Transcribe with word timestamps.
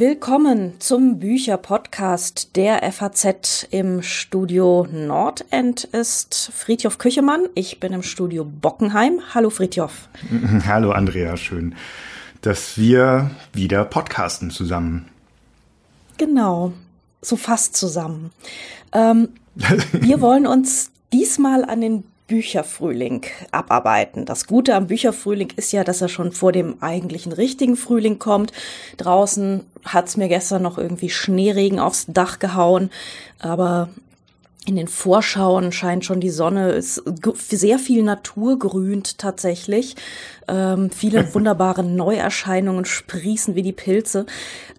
Willkommen 0.00 0.74
zum 0.78 1.18
Bücherpodcast 1.18 2.54
der 2.54 2.88
FAZ. 2.92 3.66
Im 3.72 4.00
Studio 4.00 4.86
Nordend 4.92 5.82
ist 5.82 6.52
Friedhof 6.54 6.98
Küchemann. 6.98 7.48
Ich 7.56 7.80
bin 7.80 7.92
im 7.92 8.04
Studio 8.04 8.44
Bockenheim. 8.44 9.20
Hallo 9.34 9.50
Friedhof. 9.50 10.08
Hallo 10.68 10.92
Andrea, 10.92 11.36
schön, 11.36 11.74
dass 12.42 12.78
wir 12.78 13.32
wieder 13.52 13.84
podcasten 13.84 14.52
zusammen. 14.52 15.06
Genau, 16.16 16.72
so 17.20 17.34
fast 17.34 17.76
zusammen. 17.76 18.30
Ähm, 18.92 19.30
wir 19.56 20.20
wollen 20.20 20.46
uns 20.46 20.92
diesmal 21.12 21.64
an 21.64 21.80
den 21.80 22.04
Bücherfrühling 22.28 23.24
abarbeiten. 23.50 24.26
Das 24.26 24.46
Gute 24.46 24.74
am 24.74 24.86
Bücherfrühling 24.86 25.52
ist 25.56 25.72
ja, 25.72 25.82
dass 25.82 26.02
er 26.02 26.08
schon 26.08 26.30
vor 26.30 26.52
dem 26.52 26.80
eigentlichen 26.80 27.32
richtigen 27.32 27.74
Frühling 27.74 28.18
kommt. 28.18 28.52
Draußen 28.98 29.64
hat's 29.84 30.16
mir 30.16 30.28
gestern 30.28 30.62
noch 30.62 30.78
irgendwie 30.78 31.10
Schneeregen 31.10 31.80
aufs 31.80 32.06
Dach 32.06 32.38
gehauen, 32.38 32.90
aber 33.40 33.88
in 34.66 34.76
den 34.76 34.88
Vorschauen 34.88 35.72
scheint 35.72 36.04
schon 36.04 36.20
die 36.20 36.28
Sonne, 36.28 36.72
ist 36.72 37.02
sehr 37.32 37.78
viel 37.78 38.02
Natur 38.02 38.58
grünt 38.58 39.16
tatsächlich. 39.16 39.96
Ähm, 40.46 40.90
viele 40.90 41.34
wunderbare 41.34 41.82
Neuerscheinungen 41.82 42.84
sprießen 42.84 43.54
wie 43.54 43.62
die 43.62 43.72
Pilze. 43.72 44.26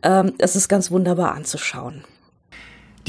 Ähm, 0.04 0.34
es 0.38 0.56
ist 0.56 0.70
ganz 0.70 0.92
wunderbar 0.92 1.34
anzuschauen. 1.34 2.04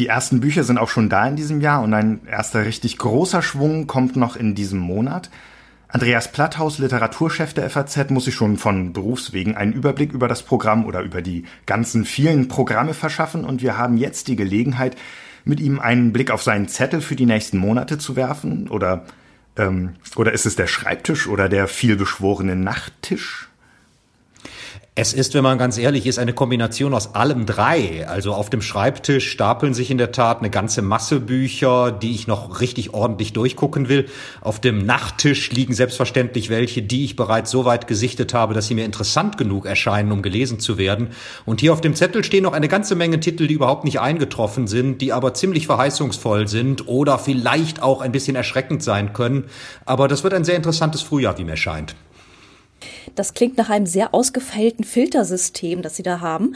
Die 0.00 0.06
ersten 0.06 0.40
Bücher 0.40 0.64
sind 0.64 0.78
auch 0.78 0.88
schon 0.88 1.10
da 1.10 1.28
in 1.28 1.36
diesem 1.36 1.60
Jahr 1.60 1.82
und 1.82 1.92
ein 1.92 2.27
erster 2.27 2.64
richtig 2.64 2.96
großer 2.96 3.42
Schwung 3.42 3.86
kommt 3.86 4.16
noch 4.16 4.34
in 4.34 4.54
diesem 4.54 4.78
Monat. 4.78 5.28
Andreas 5.88 6.32
Platthaus, 6.32 6.78
Literaturchef 6.78 7.52
der 7.52 7.68
FAZ, 7.68 8.09
muss 8.09 8.24
sich 8.24 8.34
schon 8.34 8.57
von 8.57 8.95
Berufswegen 8.95 9.57
einen 9.59 9.74
Überblick 9.74 10.15
über 10.15 10.26
das 10.26 10.42
Programm 10.42 10.87
oder 10.87 11.02
über 11.02 11.20
die 11.20 11.45
ganzen 11.66 12.07
vielen 12.07 12.48
Programme 12.48 12.95
verschaffen 12.95 13.45
und 13.45 13.60
wir 13.60 13.76
haben 13.76 13.98
jetzt 13.98 14.29
die 14.29 14.37
Gelegenheit, 14.37 14.96
mit 15.45 15.60
ihm 15.60 15.79
einen 15.79 16.14
Blick 16.14 16.30
auf 16.30 16.42
seinen 16.42 16.66
Zettel 16.66 17.02
für 17.02 17.14
die 17.14 17.26
nächsten 17.26 17.59
Monate 17.59 17.98
zu 17.98 18.16
werfen 18.16 18.70
oder 18.70 19.04
ähm, 19.59 19.96
oder 20.16 20.32
ist 20.32 20.46
es 20.46 20.57
der 20.57 20.66
Schreibtisch 20.66 21.29
oder 21.29 21.51
der 21.51 21.68
vielbeschworene 21.68 22.57
Nachttisch? 22.57 23.49
Es 24.96 25.13
ist, 25.13 25.35
wenn 25.35 25.45
man 25.45 25.57
ganz 25.57 25.79
ehrlich 25.79 26.05
ist, 26.05 26.19
eine 26.19 26.33
Kombination 26.33 26.95
aus 26.95 27.15
allem 27.15 27.46
drei. 27.46 28.09
Also 28.09 28.35
auf 28.35 28.51
dem 28.51 28.60
Schreibtisch 28.60 29.30
stapeln 29.30 29.73
sich 29.73 29.93
in 29.93 29.99
der 29.99 30.10
Tat 30.10 30.41
eine 30.41 30.51
ganze 30.51 30.82
Masse 30.82 31.21
Bücher, 31.21 31.93
die 31.93 32.10
ich 32.10 32.27
noch 32.27 32.60
richtig 32.60 32.93
ordentlich 32.93 33.32
durchgucken 33.32 33.88
will. 33.88 34.07
Auf 34.41 34.59
dem 34.59 34.85
Nachttisch 34.85 35.52
liegen 35.52 35.74
selbstverständlich 35.74 36.51
welche, 36.51 36.82
die 36.82 37.05
ich 37.05 37.15
bereits 37.15 37.52
so 37.52 37.65
weit 37.65 37.87
gesichtet 37.87 38.35
habe, 38.35 38.52
dass 38.52 38.66
sie 38.66 38.74
mir 38.74 38.85
interessant 38.85 39.38
genug 39.38 39.65
erscheinen, 39.65 40.10
um 40.10 40.23
gelesen 40.23 40.59
zu 40.59 40.77
werden. 40.77 41.10
Und 41.47 41.60
hier 41.60 41.73
auf 41.73 41.80
dem 41.80 41.95
Zettel 41.95 42.25
stehen 42.25 42.43
noch 42.43 42.52
eine 42.52 42.69
ganze 42.69 42.97
Menge 42.97 43.21
Titel, 43.21 43.47
die 43.47 43.54
überhaupt 43.54 43.85
nicht 43.85 44.01
eingetroffen 44.01 44.66
sind, 44.66 45.01
die 45.01 45.13
aber 45.13 45.35
ziemlich 45.35 45.66
verheißungsvoll 45.66 46.49
sind 46.49 46.88
oder 46.88 47.21
vielleicht 47.21 47.80
auch 47.80 48.01
ein 48.01 48.10
bisschen 48.10 48.35
erschreckend 48.35 48.82
sein 48.82 49.13
können. 49.13 49.45
Aber 49.87 50.09
das 50.09 50.25
wird 50.25 50.35
ein 50.35 50.45
sehr 50.45 50.57
interessantes 50.57 51.02
Frühjahr, 51.02 51.38
wie 51.38 51.45
mir 51.45 51.57
scheint. 51.57 51.95
Das 53.14 53.34
klingt 53.34 53.56
nach 53.56 53.70
einem 53.70 53.86
sehr 53.86 54.14
ausgefeilten 54.14 54.84
Filtersystem, 54.84 55.82
das 55.82 55.96
Sie 55.96 56.02
da 56.02 56.20
haben. 56.20 56.54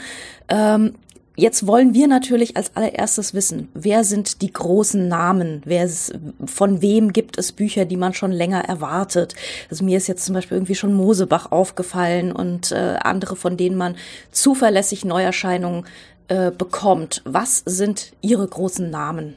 Ähm, 0.49 0.95
Jetzt 1.37 1.67
wollen 1.67 1.93
wir 1.93 2.07
natürlich 2.07 2.55
als 2.55 2.75
allererstes 2.77 3.33
wissen, 3.33 3.67
wer 3.73 4.05
sind 4.05 4.41
die 4.41 4.53
großen 4.53 5.09
Namen? 5.09 5.61
Wer 5.65 5.83
ist, 5.83 6.17
von 6.45 6.81
wem 6.81 7.11
gibt 7.11 7.37
es 7.37 7.51
Bücher, 7.51 7.83
die 7.83 7.97
man 7.97 8.13
schon 8.13 8.31
länger 8.31 8.63
erwartet? 8.63 9.35
Also 9.69 9.83
mir 9.83 9.97
ist 9.97 10.07
jetzt 10.07 10.25
zum 10.25 10.33
Beispiel 10.33 10.55
irgendwie 10.55 10.75
schon 10.75 10.93
Mosebach 10.93 11.51
aufgefallen 11.51 12.31
und 12.31 12.71
äh, 12.71 12.95
andere, 13.01 13.35
von 13.35 13.57
denen 13.57 13.75
man 13.75 13.97
zuverlässig 14.31 15.03
Neuerscheinungen 15.03 15.85
äh, 16.29 16.51
bekommt. 16.51 17.21
Was 17.25 17.63
sind 17.65 18.13
Ihre 18.21 18.47
großen 18.47 18.89
Namen? 18.89 19.35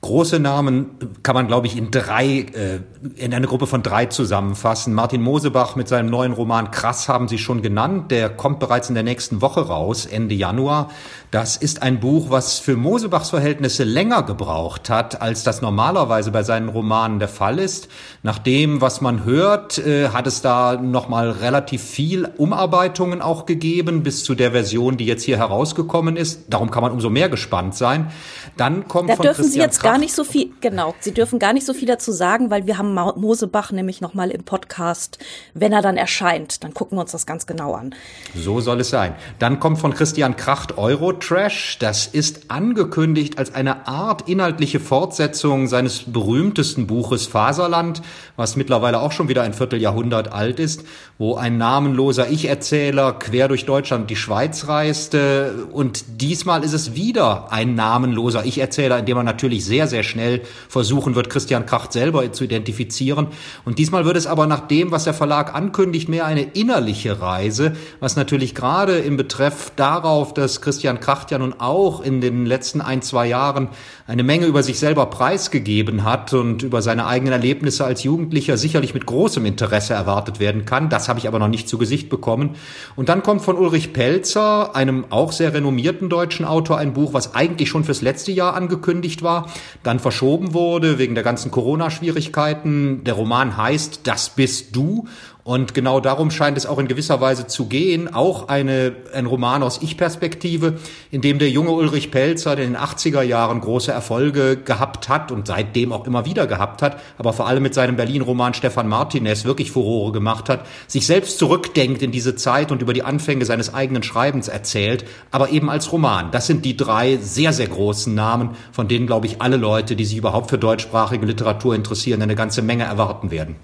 Große 0.00 0.38
Namen 0.38 0.90
kann 1.24 1.34
man, 1.34 1.48
glaube 1.48 1.66
ich, 1.66 1.76
in 1.76 1.90
drei, 1.90 2.46
äh, 2.52 2.78
in 3.16 3.34
eine 3.34 3.48
Gruppe 3.48 3.66
von 3.66 3.82
drei 3.82 4.06
zusammenfassen. 4.06 4.94
Martin 4.94 5.20
Mosebach 5.20 5.74
mit 5.74 5.88
seinem 5.88 6.08
neuen 6.08 6.32
Roman 6.32 6.70
Krass 6.70 7.08
haben 7.08 7.26
Sie 7.26 7.36
schon 7.36 7.62
genannt. 7.62 8.12
Der 8.12 8.30
kommt 8.30 8.60
bereits 8.60 8.88
in 8.88 8.94
der 8.94 9.02
nächsten 9.02 9.42
Woche 9.42 9.66
raus, 9.66 10.06
Ende 10.06 10.36
Januar. 10.36 10.90
Das 11.32 11.56
ist 11.56 11.82
ein 11.82 11.98
Buch, 11.98 12.30
was 12.30 12.60
für 12.60 12.76
Mosebachs 12.76 13.30
Verhältnisse 13.30 13.82
länger 13.82 14.22
gebraucht 14.22 14.88
hat, 14.88 15.20
als 15.20 15.42
das 15.42 15.62
normalerweise 15.62 16.30
bei 16.30 16.44
seinen 16.44 16.68
Romanen 16.68 17.18
der 17.18 17.28
Fall 17.28 17.58
ist. 17.58 17.88
Nach 18.22 18.38
dem, 18.38 18.80
was 18.80 19.00
man 19.00 19.24
hört, 19.24 19.78
äh, 19.78 20.10
hat 20.10 20.28
es 20.28 20.42
da 20.42 20.76
nochmal 20.76 21.30
relativ 21.30 21.82
viel 21.82 22.28
Umarbeitungen 22.36 23.20
auch 23.20 23.46
gegeben, 23.46 24.04
bis 24.04 24.22
zu 24.22 24.36
der 24.36 24.52
Version, 24.52 24.96
die 24.96 25.06
jetzt 25.06 25.24
hier 25.24 25.38
herausgekommen 25.38 26.16
ist. 26.16 26.44
Darum 26.48 26.70
kann 26.70 26.82
man 26.82 26.92
umso 26.92 27.10
mehr 27.10 27.28
gespannt 27.28 27.74
sein. 27.74 28.12
Dann 28.56 28.86
kommt 28.86 29.10
da 29.10 29.16
von 29.16 29.26
Christian 29.26 29.70
gar 29.92 29.98
nicht 29.98 30.14
so 30.14 30.24
viel, 30.24 30.50
genau, 30.60 30.94
Sie 31.00 31.12
dürfen 31.12 31.38
gar 31.38 31.52
nicht 31.52 31.66
so 31.66 31.74
viel 31.74 31.88
dazu 31.88 32.12
sagen, 32.12 32.50
weil 32.50 32.66
wir 32.66 32.78
haben 32.78 32.94
Mosebach 32.94 33.72
nämlich 33.72 34.00
nochmal 34.00 34.30
im 34.30 34.44
Podcast, 34.44 35.18
wenn 35.54 35.72
er 35.72 35.82
dann 35.82 35.96
erscheint, 35.96 36.64
dann 36.64 36.74
gucken 36.74 36.98
wir 36.98 37.02
uns 37.02 37.12
das 37.12 37.26
ganz 37.26 37.46
genau 37.46 37.74
an. 37.74 37.94
So 38.34 38.60
soll 38.60 38.80
es 38.80 38.90
sein. 38.90 39.14
Dann 39.38 39.60
kommt 39.60 39.78
von 39.78 39.94
Christian 39.94 40.36
Kracht 40.36 40.76
Eurotrash. 40.76 41.78
Das 41.78 42.06
ist 42.06 42.50
angekündigt 42.50 43.38
als 43.38 43.54
eine 43.54 43.86
Art 43.86 44.28
inhaltliche 44.28 44.80
Fortsetzung 44.80 45.68
seines 45.68 46.04
berühmtesten 46.06 46.86
Buches 46.86 47.26
Faserland, 47.26 48.02
was 48.36 48.56
mittlerweile 48.56 49.00
auch 49.00 49.12
schon 49.12 49.28
wieder 49.28 49.42
ein 49.42 49.54
Vierteljahrhundert 49.54 50.32
alt 50.32 50.60
ist, 50.60 50.84
wo 51.18 51.36
ein 51.36 51.58
namenloser 51.58 52.30
Ich-Erzähler 52.30 53.12
quer 53.12 53.48
durch 53.48 53.64
Deutschland 53.66 54.02
und 54.02 54.10
die 54.10 54.16
Schweiz 54.16 54.68
reiste. 54.68 55.66
Und 55.70 56.04
diesmal 56.20 56.64
ist 56.64 56.72
es 56.72 56.94
wieder 56.94 57.52
ein 57.52 57.74
namenloser 57.74 58.44
Ich-Erzähler, 58.44 58.98
in 58.98 59.06
dem 59.06 59.16
man 59.16 59.26
natürlich 59.26 59.64
sehr 59.64 59.77
sehr, 59.78 59.86
sehr 59.86 60.02
schnell 60.02 60.40
versuchen 60.68 61.14
wird, 61.14 61.30
Christian 61.30 61.64
Kracht 61.64 61.92
selber 61.92 62.32
zu 62.32 62.42
identifizieren. 62.42 63.28
Und 63.64 63.78
diesmal 63.78 64.04
wird 64.04 64.16
es 64.16 64.26
aber 64.26 64.48
nach 64.48 64.66
dem, 64.66 64.90
was 64.90 65.04
der 65.04 65.14
Verlag 65.14 65.54
ankündigt, 65.54 66.08
mehr 66.08 66.26
eine 66.26 66.42
innerliche 66.42 67.20
Reise, 67.20 67.74
was 68.00 68.16
natürlich 68.16 68.56
gerade 68.56 68.98
im 68.98 69.16
Betreff 69.16 69.70
darauf, 69.76 70.34
dass 70.34 70.60
Christian 70.62 70.98
Kracht 70.98 71.30
ja 71.30 71.38
nun 71.38 71.54
auch 71.60 72.00
in 72.00 72.20
den 72.20 72.44
letzten 72.44 72.80
ein, 72.80 73.02
zwei 73.02 73.28
Jahren 73.28 73.68
eine 74.08 74.24
Menge 74.24 74.46
über 74.46 74.64
sich 74.64 74.80
selber 74.80 75.06
preisgegeben 75.06 76.02
hat 76.02 76.32
und 76.32 76.64
über 76.64 76.82
seine 76.82 77.06
eigenen 77.06 77.34
Erlebnisse 77.34 77.84
als 77.84 78.02
Jugendlicher 78.02 78.56
sicherlich 78.56 78.94
mit 78.94 79.06
großem 79.06 79.46
Interesse 79.46 79.94
erwartet 79.94 80.40
werden 80.40 80.64
kann. 80.64 80.88
Das 80.88 81.08
habe 81.08 81.20
ich 81.20 81.28
aber 81.28 81.38
noch 81.38 81.46
nicht 81.46 81.68
zu 81.68 81.78
Gesicht 81.78 82.08
bekommen. 82.08 82.56
Und 82.96 83.08
dann 83.10 83.22
kommt 83.22 83.42
von 83.42 83.56
Ulrich 83.56 83.92
Pelzer, 83.92 84.74
einem 84.74 85.04
auch 85.10 85.30
sehr 85.30 85.54
renommierten 85.54 86.08
deutschen 86.08 86.44
Autor, 86.44 86.78
ein 86.78 86.94
Buch, 86.94 87.12
was 87.12 87.36
eigentlich 87.36 87.68
schon 87.68 87.84
fürs 87.84 88.02
letzte 88.02 88.32
Jahr 88.32 88.54
angekündigt 88.54 89.22
war, 89.22 89.50
dann 89.82 89.98
verschoben 89.98 90.54
wurde 90.54 90.98
wegen 90.98 91.14
der 91.14 91.24
ganzen 91.24 91.50
Corona-Schwierigkeiten. 91.50 93.04
Der 93.04 93.14
Roman 93.14 93.56
heißt 93.56 94.00
Das 94.04 94.30
bist 94.30 94.74
du 94.76 95.06
und 95.48 95.72
genau 95.72 95.98
darum 95.98 96.30
scheint 96.30 96.58
es 96.58 96.66
auch 96.66 96.78
in 96.78 96.88
gewisser 96.88 97.22
Weise 97.22 97.46
zu 97.46 97.68
gehen. 97.68 98.12
Auch 98.12 98.48
eine, 98.48 98.92
ein 99.14 99.24
Roman 99.24 99.62
aus 99.62 99.80
Ich-Perspektive, 99.80 100.74
in 101.10 101.22
dem 101.22 101.38
der 101.38 101.48
junge 101.48 101.70
Ulrich 101.70 102.10
Pelzer, 102.10 102.54
der 102.54 102.66
in 102.66 102.74
den 102.74 102.82
80er 102.82 103.22
Jahren 103.22 103.62
große 103.62 103.90
Erfolge 103.90 104.58
gehabt 104.58 105.08
hat 105.08 105.32
und 105.32 105.46
seitdem 105.46 105.90
auch 105.90 106.06
immer 106.06 106.26
wieder 106.26 106.46
gehabt 106.46 106.82
hat, 106.82 107.00
aber 107.16 107.32
vor 107.32 107.46
allem 107.46 107.62
mit 107.62 107.72
seinem 107.72 107.96
Berlin-Roman 107.96 108.52
Stefan 108.52 108.88
Martinez 108.88 109.46
wirklich 109.46 109.70
Furore 109.70 110.12
gemacht 110.12 110.50
hat, 110.50 110.66
sich 110.86 111.06
selbst 111.06 111.38
zurückdenkt 111.38 112.02
in 112.02 112.12
diese 112.12 112.36
Zeit 112.36 112.70
und 112.70 112.82
über 112.82 112.92
die 112.92 113.02
Anfänge 113.02 113.46
seines 113.46 113.72
eigenen 113.72 114.02
Schreibens 114.02 114.48
erzählt, 114.48 115.06
aber 115.30 115.48
eben 115.48 115.70
als 115.70 115.90
Roman. 115.92 116.30
Das 116.30 116.46
sind 116.46 116.66
die 116.66 116.76
drei 116.76 117.16
sehr, 117.16 117.54
sehr 117.54 117.68
großen 117.68 118.14
Namen, 118.14 118.50
von 118.70 118.86
denen, 118.86 119.06
glaube 119.06 119.24
ich, 119.24 119.40
alle 119.40 119.56
Leute, 119.56 119.96
die 119.96 120.04
sich 120.04 120.18
überhaupt 120.18 120.50
für 120.50 120.58
deutschsprachige 120.58 121.24
Literatur 121.24 121.74
interessieren, 121.74 122.20
eine 122.20 122.34
ganze 122.34 122.60
Menge 122.60 122.84
erwarten 122.84 123.30
werden. 123.30 123.56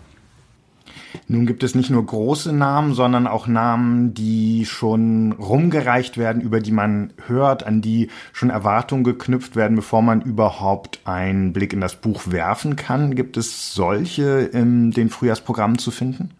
Nun 1.26 1.46
gibt 1.46 1.62
es 1.62 1.74
nicht 1.74 1.90
nur 1.90 2.04
große 2.04 2.52
Namen, 2.52 2.92
sondern 2.92 3.26
auch 3.26 3.46
Namen, 3.46 4.12
die 4.12 4.66
schon 4.66 5.32
rumgereicht 5.32 6.18
werden, 6.18 6.42
über 6.42 6.60
die 6.60 6.72
man 6.72 7.14
hört, 7.26 7.66
an 7.66 7.80
die 7.80 8.08
schon 8.32 8.50
Erwartungen 8.50 9.04
geknüpft 9.04 9.56
werden, 9.56 9.76
bevor 9.76 10.02
man 10.02 10.20
überhaupt 10.20 11.00
einen 11.04 11.52
Blick 11.54 11.72
in 11.72 11.80
das 11.80 11.96
Buch 11.96 12.22
werfen 12.26 12.76
kann. 12.76 13.14
Gibt 13.14 13.38
es 13.38 13.74
solche 13.74 14.40
in 14.40 14.90
den 14.90 15.08
Frühjahrsprogrammen 15.08 15.78
zu 15.78 15.90
finden? 15.90 16.30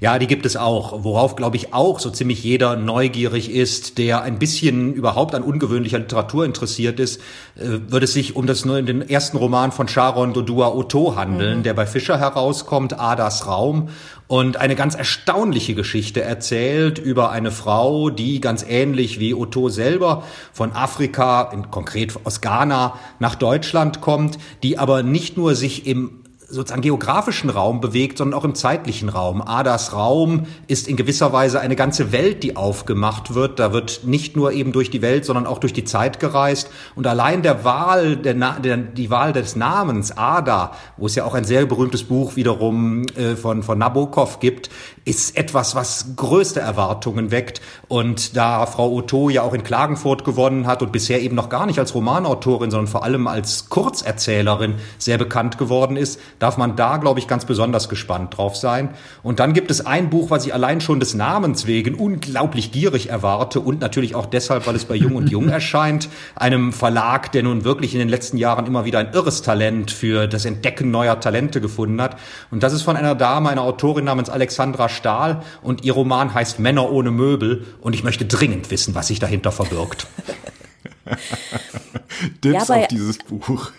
Ja, 0.00 0.18
die 0.18 0.26
gibt 0.26 0.46
es 0.46 0.56
auch. 0.56 1.04
Worauf, 1.04 1.36
glaube 1.36 1.56
ich, 1.56 1.72
auch 1.72 2.00
so 2.00 2.10
ziemlich 2.10 2.42
jeder 2.42 2.76
neugierig 2.76 3.50
ist, 3.50 3.98
der 3.98 4.22
ein 4.22 4.38
bisschen 4.38 4.92
überhaupt 4.92 5.34
an 5.34 5.42
ungewöhnlicher 5.42 5.98
Literatur 5.98 6.44
interessiert 6.44 7.00
ist, 7.00 7.20
äh, 7.56 7.78
würde 7.88 8.04
es 8.04 8.12
sich 8.12 8.36
um 8.36 8.46
das 8.46 8.62
den 8.62 9.08
ersten 9.08 9.36
Roman 9.36 9.72
von 9.72 9.88
Sharon 9.88 10.32
Dodua 10.32 10.68
Otto 10.68 11.14
handeln, 11.16 11.58
mhm. 11.58 11.62
der 11.62 11.74
bei 11.74 11.86
Fischer 11.86 12.18
herauskommt, 12.18 12.98
Adas 12.98 13.46
Raum, 13.46 13.88
und 14.28 14.56
eine 14.56 14.74
ganz 14.74 14.96
erstaunliche 14.96 15.74
Geschichte 15.74 16.20
erzählt 16.20 16.98
über 16.98 17.30
eine 17.30 17.52
Frau, 17.52 18.10
die 18.10 18.40
ganz 18.40 18.64
ähnlich 18.68 19.20
wie 19.20 19.34
Otto 19.34 19.68
selber 19.68 20.24
von 20.52 20.72
Afrika, 20.72 21.44
konkret 21.70 22.14
aus 22.24 22.40
Ghana, 22.40 22.98
nach 23.20 23.36
Deutschland 23.36 24.00
kommt, 24.00 24.38
die 24.64 24.78
aber 24.78 25.04
nicht 25.04 25.36
nur 25.36 25.54
sich 25.54 25.86
im 25.86 26.24
sozusagen 26.48 26.82
geografischen 26.82 27.50
Raum 27.50 27.80
bewegt, 27.80 28.18
sondern 28.18 28.38
auch 28.38 28.44
im 28.44 28.54
zeitlichen 28.54 29.08
Raum. 29.08 29.42
Adas 29.42 29.92
Raum 29.92 30.46
ist 30.68 30.86
in 30.86 30.96
gewisser 30.96 31.32
Weise 31.32 31.60
eine 31.60 31.74
ganze 31.74 32.12
Welt, 32.12 32.42
die 32.44 32.56
aufgemacht 32.56 33.34
wird. 33.34 33.58
Da 33.58 33.72
wird 33.72 34.02
nicht 34.04 34.36
nur 34.36 34.52
eben 34.52 34.72
durch 34.72 34.90
die 34.90 35.02
Welt, 35.02 35.24
sondern 35.24 35.46
auch 35.46 35.58
durch 35.58 35.72
die 35.72 35.84
Zeit 35.84 36.20
gereist. 36.20 36.70
Und 36.94 37.06
allein 37.06 37.42
der 37.42 37.64
Wahl, 37.64 38.16
der, 38.16 38.34
der, 38.34 38.76
die 38.76 39.10
Wahl 39.10 39.32
des 39.32 39.56
Namens 39.56 40.16
Ada, 40.16 40.72
wo 40.96 41.06
es 41.06 41.16
ja 41.16 41.24
auch 41.24 41.34
ein 41.34 41.44
sehr 41.44 41.66
berühmtes 41.66 42.04
Buch 42.04 42.36
wiederum 42.36 43.06
äh, 43.16 43.34
von, 43.34 43.64
von 43.64 43.78
Nabokov 43.78 44.38
gibt, 44.38 44.70
ist 45.04 45.36
etwas, 45.36 45.74
was 45.74 46.14
größte 46.16 46.60
Erwartungen 46.60 47.30
weckt. 47.32 47.60
Und 47.88 48.36
da 48.36 48.66
Frau 48.66 48.92
Otto 48.92 49.30
ja 49.30 49.42
auch 49.42 49.54
in 49.54 49.64
Klagenfurt 49.64 50.24
gewonnen 50.24 50.66
hat 50.66 50.82
und 50.82 50.92
bisher 50.92 51.20
eben 51.22 51.34
noch 51.34 51.48
gar 51.48 51.66
nicht 51.66 51.78
als 51.80 51.94
Romanautorin, 51.94 52.70
sondern 52.70 52.88
vor 52.88 53.02
allem 53.02 53.26
als 53.26 53.68
Kurzerzählerin 53.68 54.76
sehr 54.98 55.18
bekannt 55.18 55.58
geworden 55.58 55.96
ist, 55.96 56.20
darf 56.38 56.56
man 56.56 56.76
da, 56.76 56.96
glaube 56.98 57.20
ich, 57.20 57.28
ganz 57.28 57.44
besonders 57.44 57.88
gespannt 57.88 58.36
drauf 58.36 58.56
sein. 58.56 58.90
Und 59.22 59.40
dann 59.40 59.52
gibt 59.52 59.70
es 59.70 59.84
ein 59.84 60.10
Buch, 60.10 60.30
was 60.30 60.46
ich 60.46 60.54
allein 60.54 60.80
schon 60.80 61.00
des 61.00 61.14
Namens 61.14 61.66
wegen 61.66 61.94
unglaublich 61.94 62.72
gierig 62.72 63.10
erwarte 63.10 63.60
und 63.60 63.80
natürlich 63.80 64.14
auch 64.14 64.26
deshalb, 64.26 64.66
weil 64.66 64.76
es 64.76 64.84
bei 64.84 64.94
Jung 64.94 65.16
und 65.16 65.30
Jung 65.30 65.48
erscheint, 65.50 66.08
einem 66.34 66.72
Verlag, 66.72 67.32
der 67.32 67.42
nun 67.42 67.64
wirklich 67.64 67.94
in 67.94 67.98
den 67.98 68.08
letzten 68.08 68.36
Jahren 68.36 68.66
immer 68.66 68.84
wieder 68.84 68.98
ein 68.98 69.12
irres 69.12 69.42
Talent 69.42 69.90
für 69.90 70.26
das 70.26 70.44
Entdecken 70.44 70.90
neuer 70.90 71.20
Talente 71.20 71.60
gefunden 71.60 72.00
hat. 72.00 72.18
Und 72.50 72.62
das 72.62 72.72
ist 72.72 72.82
von 72.82 72.96
einer 72.96 73.14
Dame, 73.14 73.48
einer 73.48 73.62
Autorin 73.62 74.04
namens 74.04 74.30
Alexandra 74.30 74.88
Stahl 74.88 75.42
und 75.62 75.84
ihr 75.84 75.92
Roman 75.92 76.34
heißt 76.34 76.58
Männer 76.58 76.90
ohne 76.90 77.10
Möbel 77.10 77.64
und 77.80 77.94
ich 77.94 78.04
möchte 78.04 78.24
dringend 78.24 78.70
wissen, 78.70 78.94
was 78.94 79.08
sich 79.08 79.18
dahinter 79.18 79.52
verbirgt. 79.52 80.06
Dips 82.44 82.68
ja, 82.68 82.76
auf 82.76 82.88
dieses 82.88 83.18
Buch. 83.18 83.70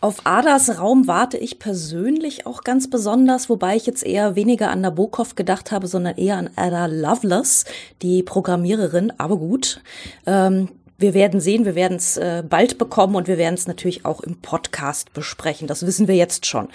Auf 0.00 0.20
Adas 0.24 0.78
Raum 0.78 1.08
warte 1.08 1.38
ich 1.38 1.58
persönlich 1.58 2.46
auch 2.46 2.62
ganz 2.62 2.88
besonders, 2.88 3.48
wobei 3.48 3.74
ich 3.74 3.84
jetzt 3.84 4.06
eher 4.06 4.36
weniger 4.36 4.70
an 4.70 4.80
Nabokov 4.80 5.34
gedacht 5.34 5.72
habe, 5.72 5.88
sondern 5.88 6.16
eher 6.16 6.36
an 6.36 6.50
Ada 6.54 6.86
Lovelace, 6.86 7.64
die 8.00 8.22
Programmiererin. 8.22 9.12
Aber 9.18 9.38
gut, 9.38 9.80
ähm, 10.24 10.68
wir 10.98 11.14
werden 11.14 11.40
sehen, 11.40 11.64
wir 11.64 11.74
werden 11.74 11.96
es 11.96 12.16
äh, 12.16 12.44
bald 12.48 12.78
bekommen 12.78 13.16
und 13.16 13.26
wir 13.26 13.38
werden 13.38 13.54
es 13.54 13.66
natürlich 13.66 14.04
auch 14.04 14.20
im 14.20 14.36
Podcast 14.36 15.12
besprechen. 15.14 15.66
Das 15.66 15.84
wissen 15.84 16.06
wir 16.06 16.14
jetzt 16.14 16.46
schon. 16.46 16.68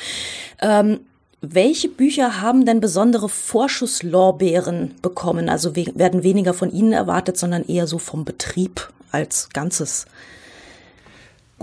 Ähm, 0.61 0.99
welche 1.39 1.87
Bücher 1.87 2.41
haben 2.41 2.65
denn 2.65 2.81
besondere 2.81 3.29
Vorschusslorbeeren 3.29 4.95
bekommen? 5.01 5.47
Also 5.47 5.77
we 5.77 5.85
werden 5.95 6.23
weniger 6.23 6.53
von 6.53 6.71
Ihnen 6.73 6.91
erwartet, 6.91 7.37
sondern 7.37 7.63
eher 7.63 7.87
so 7.87 7.99
vom 7.99 8.25
Betrieb 8.25 8.89
als 9.11 9.47
Ganzes. 9.53 10.07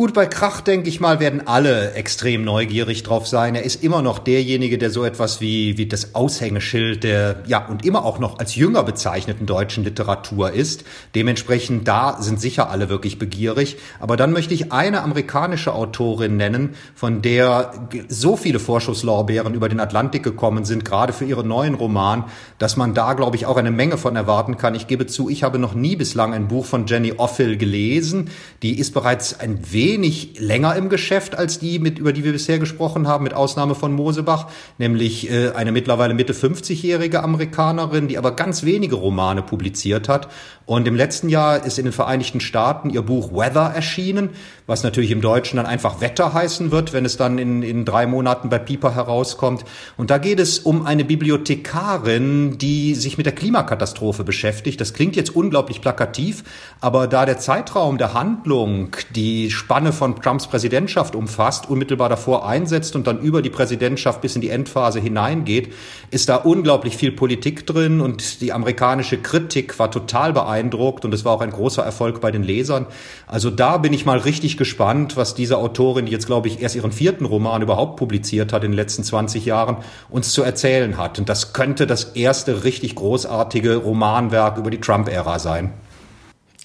Gut, 0.01 0.15
bei 0.15 0.25
Krach, 0.25 0.63
denke 0.63 0.89
ich 0.89 0.99
mal, 0.99 1.21
werden 1.21 1.47
alle 1.47 1.93
extrem 1.93 2.43
neugierig 2.43 3.03
drauf 3.03 3.29
sein. 3.29 3.55
Er 3.55 3.65
ist 3.65 3.85
immer 3.85 4.01
noch 4.01 4.19
derjenige, 4.19 4.79
der 4.79 4.89
so 4.89 5.05
etwas 5.05 5.43
wie, 5.43 5.77
wie 5.77 5.85
das 5.85 6.15
Aushängeschild 6.15 7.05
der, 7.05 7.43
ja, 7.47 7.67
und 7.67 7.85
immer 7.85 8.07
auch 8.07 8.19
noch 8.19 8.39
als 8.39 8.57
jünger 8.57 8.83
bezeichneten 8.83 9.45
deutschen 9.45 9.85
Literatur 9.85 10.53
ist. 10.53 10.85
Dementsprechend, 11.15 11.87
da 11.87 12.17
sind 12.23 12.41
sicher 12.41 12.71
alle 12.71 12.89
wirklich 12.89 13.19
begierig. 13.19 13.77
Aber 13.99 14.17
dann 14.17 14.33
möchte 14.33 14.55
ich 14.55 14.73
eine 14.73 15.03
amerikanische 15.03 15.75
Autorin 15.75 16.39
nennen, 16.39 16.77
von 16.95 17.21
der 17.21 17.91
so 18.09 18.39
viele 18.39 18.59
Vorschusslorbeeren 18.59 19.53
über 19.53 19.69
den 19.69 19.81
Atlantik 19.81 20.23
gekommen 20.23 20.65
sind, 20.65 20.87
gerade 20.87 21.13
für 21.13 21.27
ihren 21.27 21.47
neuen 21.47 21.75
Roman, 21.75 22.25
dass 22.57 22.79
man 22.79 22.95
da, 22.95 23.13
glaube 23.13 23.37
ich, 23.37 23.45
auch 23.45 23.59
eine 23.59 23.71
Menge 23.71 23.99
von 23.99 24.17
erwarten 24.17 24.57
kann. 24.57 24.75
Ich 24.75 24.87
gebe 24.87 25.07
zu, 25.07 25.29
ich 25.29 25.43
habe 25.43 25.59
noch 25.59 25.75
nie 25.75 25.95
bislang 25.95 26.33
ein 26.33 26.49
Buch 26.49 26.65
von 26.65 26.87
Jenny 26.87 27.13
Offill 27.19 27.59
gelesen. 27.59 28.31
Die 28.63 28.79
ist 28.79 28.95
bereits 28.95 29.39
ein 29.39 29.71
wenig 29.71 29.90
wenig 29.91 30.39
länger 30.39 30.77
im 30.77 30.89
Geschäft 30.89 31.37
als 31.37 31.59
die, 31.59 31.79
mit, 31.79 31.99
über 31.99 32.13
die 32.13 32.23
wir 32.23 32.33
bisher 32.33 32.59
gesprochen 32.59 33.09
haben, 33.09 33.25
mit 33.25 33.35
Ausnahme 33.35 33.75
von 33.75 33.93
Mosebach, 33.93 34.47
nämlich 34.79 35.31
äh, 35.31 35.51
eine 35.51 35.73
mittlerweile 35.73 36.15
Mitte 36.15 36.33
50-jährige 36.33 37.23
Amerikanerin, 37.23 38.07
die 38.07 38.17
aber 38.17 38.37
ganz 38.37 38.63
wenige 38.63 38.95
Romane 38.95 39.43
publiziert 39.43 40.09
hat. 40.09 40.29
Und 40.67 40.87
im 40.87 40.95
letzten 40.95 41.29
Jahr 41.29 41.65
ist 41.65 41.79
in 41.79 41.87
den 41.87 41.93
Vereinigten 41.93 42.41
Staaten 42.41 42.91
ihr 42.91 43.03
Buch 43.03 43.33
Weather 43.33 43.73
erschienen, 43.75 44.31
was 44.71 44.85
natürlich 44.85 45.11
im 45.11 45.21
Deutschen 45.21 45.57
dann 45.57 45.67
einfach 45.67 46.01
Wetter 46.01 46.33
heißen 46.33 46.71
wird, 46.71 46.93
wenn 46.93 47.05
es 47.05 47.17
dann 47.17 47.39
in, 47.39 47.63
in 47.63 47.85
drei 47.85 48.07
Monaten 48.07 48.49
bei 48.49 48.61
Piper 48.61 48.95
herauskommt. 48.95 49.65
Und 49.97 50.11
da 50.11 50.19
geht 50.19 50.39
es 50.39 50.61
um 50.61 50.87
eine 50.87 51.05
Bibliothekarin, 51.05 52.57
die 52.57 52.95
sich 52.95 53.19
mit 53.19 53.27
der 53.27 53.35
Klimakatastrophe 53.35 54.23
beschäftigt. 54.23 54.81
Das 54.81 54.95
klingt 54.95 55.17
jetzt 55.17 55.35
unglaublich 55.35 55.81
plakativ, 55.81 56.45
aber 56.81 57.09
da 57.09 57.27
der 57.27 57.39
Zeitraum 57.39 57.99
der 57.99 58.15
Handlung 58.15 58.97
die 59.17 59.51
Spanne 59.51 59.93
von 59.93 60.15
Trumps 60.23 60.47
Präsidentschaft 60.47 61.17
umfasst, 61.17 61.69
unmittelbar 61.69 62.09
davor 62.09 62.47
einsetzt 62.47 62.95
und 62.95 63.09
dann 63.09 63.19
über 63.21 63.43
die 63.43 63.51
Präsidentschaft 63.51 64.21
bis 64.21 64.37
in 64.37 64.41
die 64.41 64.51
Endphase 64.51 65.01
hineingeht, 65.01 65.73
ist 66.13 66.29
da 66.29 66.37
unglaublich 66.37 66.97
viel 66.97 67.11
Politik 67.11 67.67
drin 67.67 68.01
und 68.01 68.41
die 68.41 68.53
amerikanische 68.53 69.19
Kritik 69.19 69.81
war 69.81 69.91
total 69.91 70.33
beeindruckt 70.33 71.05
und 71.05 71.13
es 71.13 71.25
war 71.25 71.33
auch 71.33 71.41
ein 71.41 71.51
großer 71.51 71.83
Erfolg 71.83 72.21
bei 72.21 72.31
den 72.31 72.45
Lesern. 72.45 72.87
Also 73.27 73.51
da 73.51 73.79
bin 73.79 73.93
ich 73.93 74.07
mal 74.07 74.19
richtig 74.19 74.60
gespannt, 74.61 75.17
was 75.17 75.35
diese 75.35 75.57
Autorin, 75.57 76.05
die 76.05 76.13
jetzt 76.13 76.27
glaube 76.27 76.47
ich 76.47 76.61
erst 76.61 76.77
ihren 76.77 76.93
vierten 76.93 77.25
Roman 77.25 77.63
überhaupt 77.63 77.97
publiziert 77.97 78.53
hat 78.53 78.63
in 78.63 78.73
den 78.73 78.77
letzten 78.77 79.03
20 79.03 79.47
Jahren, 79.47 79.79
uns 80.11 80.33
zu 80.33 80.43
erzählen 80.43 80.99
hat. 80.99 81.19
Und 81.19 81.31
das 81.31 81.55
könnte 81.55 81.87
das 81.87 82.05
erste 82.13 82.63
richtig 82.63 82.95
großartige 82.95 83.77
Romanwerk 83.77 84.59
über 84.59 84.71
die 84.71 84.79
Trump-Ära 84.79 85.39
sein. 85.39 85.73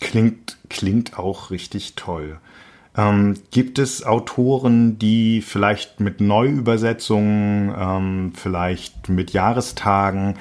Klingt, 0.02 0.58
klingt 0.70 1.18
auch 1.18 1.52
richtig 1.52 1.96
toll. 1.96 2.38
Ähm, 2.98 3.36
gibt 3.52 3.80
es 3.80 4.06
Autoren, 4.06 5.00
die 5.00 5.42
vielleicht 5.42 6.02
mit 6.02 6.20
Neuübersetzungen, 6.20 7.74
ähm, 7.78 8.34
vielleicht 8.36 9.08
mit 9.08 9.32
Jahrestagen 9.32 10.36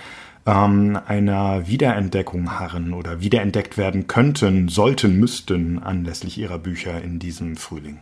ähm, 0.47 0.99
einer 1.07 1.67
Wiederentdeckung 1.67 2.59
harren 2.59 2.93
oder 2.93 3.21
wiederentdeckt 3.21 3.77
werden 3.79 4.07
könnten, 4.07 4.69
sollten, 4.69 5.19
müssten 5.19 5.79
anlässlich 5.79 6.39
ihrer 6.39 6.59
Bücher 6.59 7.03
in 7.03 7.19
diesem 7.19 7.57
Frühling? 7.57 8.01